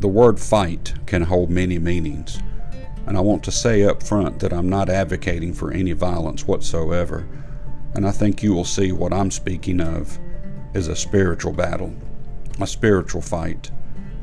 [0.00, 2.40] The word fight can hold many meanings,
[3.06, 7.28] and I want to say up front that I'm not advocating for any violence whatsoever,
[7.94, 10.18] and I think you will see what I'm speaking of
[10.72, 11.92] is a spiritual battle,
[12.58, 13.70] a spiritual fight.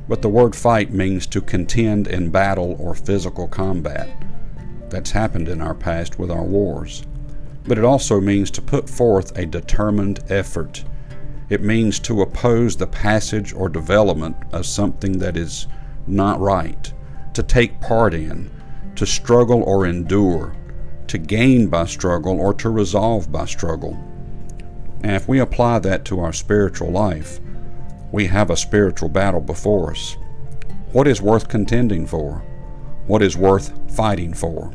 [0.10, 4.10] But the word fight means to contend in battle or physical combat.
[4.90, 7.04] That's happened in our past with our wars.
[7.68, 10.84] But it also means to put forth a determined effort.
[11.50, 15.68] It means to oppose the passage or development of something that is
[16.06, 16.92] not right,
[17.34, 18.52] to take part in,
[18.96, 20.56] to struggle or endure,
[21.08, 23.98] to gain by struggle or to resolve by struggle.
[25.04, 27.40] And if we apply that to our spiritual life,
[28.12, 30.18] we have a spiritual battle before us.
[30.92, 32.44] What is worth contending for?
[33.06, 34.74] What is worth fighting for?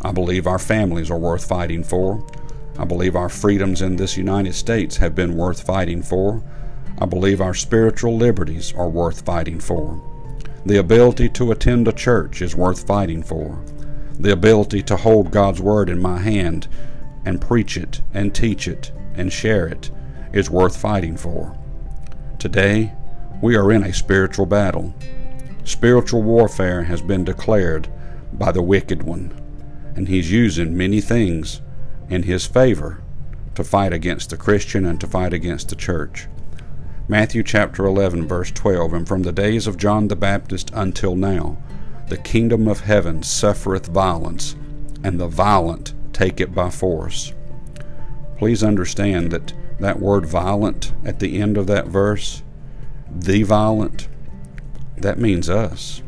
[0.00, 2.26] I believe our families are worth fighting for.
[2.82, 6.42] I believe our freedoms in this United States have been worth fighting for.
[6.98, 10.02] I believe our spiritual liberties are worth fighting for.
[10.66, 13.62] The ability to attend a church is worth fighting for.
[14.18, 16.66] The ability to hold God's Word in my hand
[17.24, 19.92] and preach it and teach it and share it
[20.32, 21.56] is worth fighting for.
[22.40, 22.94] Today,
[23.40, 24.92] we are in a spiritual battle.
[25.62, 27.88] Spiritual warfare has been declared
[28.32, 29.32] by the wicked one,
[29.94, 31.60] and he's using many things
[32.12, 33.02] in his favor
[33.54, 36.28] to fight against the Christian and to fight against the church.
[37.08, 41.56] Matthew chapter 11, verse 12 And from the days of John the Baptist until now,
[42.08, 44.56] the kingdom of heaven suffereth violence,
[45.02, 47.32] and the violent take it by force.
[48.36, 52.42] Please understand that that word violent at the end of that verse,
[53.10, 54.08] the violent,
[54.98, 56.02] that means us.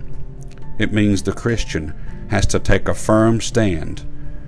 [0.79, 1.95] It means the Christian
[2.29, 4.05] has to take a firm stand.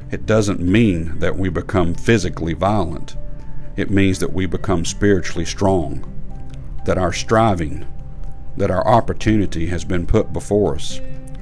[0.09, 3.17] It doesn't mean that we become physically violent.
[3.77, 6.05] It means that we become spiritually strong,
[6.85, 7.85] that our striving,
[8.57, 11.01] that our opportunity has been put before us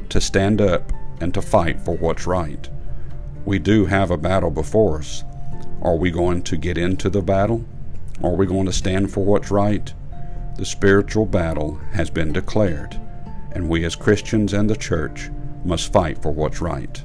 [0.09, 2.69] to stand up and to fight for what's right.
[3.44, 5.25] We do have a battle before us.
[5.83, 7.66] Are we going to get into the battle?
[8.22, 9.93] Are we going to stand for what's right?
[10.56, 12.99] The spiritual battle has been declared,
[13.53, 15.31] and we as Christians and the church
[15.65, 17.05] must fight for what's right.